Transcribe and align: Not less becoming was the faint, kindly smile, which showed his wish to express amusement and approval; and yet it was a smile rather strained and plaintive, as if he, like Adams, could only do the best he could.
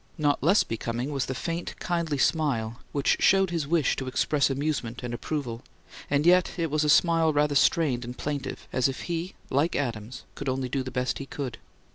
Not 0.17 0.41
less 0.41 0.63
becoming 0.63 1.11
was 1.11 1.27
the 1.27 1.35
faint, 1.35 1.75
kindly 1.77 2.17
smile, 2.17 2.79
which 2.91 3.17
showed 3.19 3.51
his 3.51 3.67
wish 3.67 3.95
to 3.97 4.07
express 4.07 4.49
amusement 4.49 5.03
and 5.03 5.13
approval; 5.13 5.61
and 6.09 6.25
yet 6.25 6.53
it 6.57 6.71
was 6.71 6.83
a 6.83 6.89
smile 6.89 7.31
rather 7.31 7.53
strained 7.53 8.03
and 8.03 8.17
plaintive, 8.17 8.67
as 8.73 8.87
if 8.87 9.01
he, 9.01 9.35
like 9.51 9.75
Adams, 9.75 10.23
could 10.33 10.49
only 10.49 10.69
do 10.69 10.81
the 10.81 10.89
best 10.89 11.19
he 11.19 11.27
could. 11.27 11.59